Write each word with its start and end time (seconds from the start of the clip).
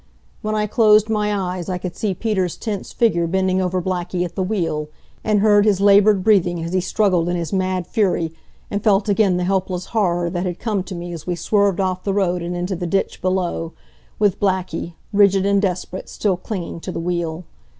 When 0.41 0.55
I 0.55 0.65
closed 0.65 1.11
my 1.11 1.31
eyes 1.31 1.69
I 1.69 1.77
could 1.77 1.95
see 1.95 2.15
Peter's 2.15 2.57
tense 2.57 2.91
figure 2.91 3.27
bending 3.27 3.61
over 3.61 3.79
Blackie 3.79 4.25
at 4.25 4.33
the 4.33 4.41
wheel, 4.41 4.87
and 5.23 5.41
heard 5.41 5.63
his 5.63 5.79
labored 5.79 6.23
breathing 6.23 6.63
as 6.63 6.73
he 6.73 6.81
struggled 6.81 7.29
in 7.29 7.35
his 7.35 7.53
mad 7.53 7.85
fury, 7.85 8.33
and 8.71 8.83
felt 8.83 9.07
again 9.09 9.37
the 9.37 9.43
helpless 9.43 9.85
horror 9.93 10.31
that 10.31 10.47
had 10.47 10.57
come 10.57 10.81
to 10.85 10.95
me 10.95 11.13
as 11.13 11.27
we 11.27 11.35
swerved 11.35 11.79
off 11.79 12.03
the 12.03 12.15
road 12.15 12.41
and 12.41 12.55
into 12.55 12.75
the 12.75 12.87
ditch 12.87 13.21
below, 13.21 13.73
with 14.17 14.39
Blackie, 14.39 14.93
rigid 15.13 15.45
and 15.45 15.61
desperate, 15.61 16.09
still 16.09 16.35
clinging 16.35 16.79
to 16.79 16.91
the 16.91 16.99
wheel. 16.99 17.43